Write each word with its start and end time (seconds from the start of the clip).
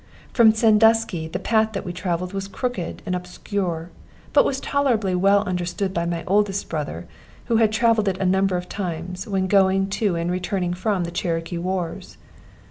From 0.33 0.51
Sandusky 0.51 1.27
the 1.27 1.37
path 1.37 1.73
that 1.73 1.85
we 1.85 1.93
travelled 1.93 2.33
was 2.33 2.47
crooked 2.47 3.03
and 3.05 3.13
obscure; 3.15 3.91
but 4.33 4.43
was 4.45 4.59
tolerably 4.59 5.13
well 5.13 5.43
understood 5.43 5.93
by 5.93 6.07
my 6.07 6.23
oldest 6.25 6.69
brother, 6.69 7.05
who 7.45 7.57
had 7.57 7.71
travelled 7.71 8.07
it 8.07 8.17
a 8.17 8.25
number 8.25 8.57
of 8.57 8.67
times, 8.67 9.27
when 9.27 9.45
going 9.45 9.89
to 10.01 10.15
and 10.15 10.31
returning 10.31 10.73
from 10.73 11.03
the 11.03 11.11
Cherokee 11.11 11.59
wars. 11.59 12.17